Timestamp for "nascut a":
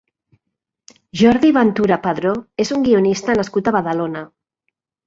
3.43-3.77